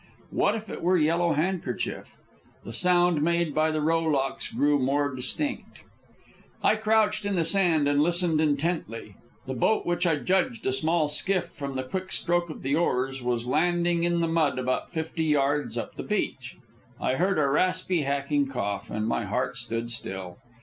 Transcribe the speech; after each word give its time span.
What 0.31 0.55
if 0.55 0.67
it 0.67 0.81
were 0.81 0.97
Yellow 0.97 1.33
Handkerchief? 1.33 2.17
The 2.65 2.73
sound 2.73 3.21
made 3.21 3.53
by 3.53 3.69
the 3.69 3.81
rowlocks 3.81 4.51
grew 4.51 4.79
more 4.79 5.13
distinct. 5.13 5.81
I 6.63 6.75
crouched 6.75 7.23
in 7.23 7.35
the 7.35 7.43
sand 7.43 7.87
and 7.87 8.01
listened 8.01 8.41
intently. 8.41 9.13
The 9.45 9.53
boat, 9.53 9.85
which 9.85 10.07
I 10.07 10.15
judged 10.15 10.65
a 10.65 10.71
small 10.71 11.07
skiff 11.07 11.49
from 11.49 11.75
the 11.75 11.83
quick 11.83 12.11
stroke 12.13 12.49
of 12.49 12.63
the 12.63 12.73
oars, 12.73 13.21
was 13.21 13.45
landing 13.45 14.03
in 14.03 14.21
the 14.21 14.27
mud 14.27 14.57
about 14.57 14.91
fifty 14.91 15.25
yards 15.25 15.77
up 15.77 15.93
the 15.93 16.01
beach. 16.01 16.57
I 16.99 17.13
heard 17.17 17.37
a 17.37 17.47
raspy, 17.47 18.01
hacking 18.01 18.47
cough, 18.47 18.89
and 18.89 19.07
my 19.07 19.25
heart 19.25 19.55
stood 19.55 19.91
still. 19.91 20.37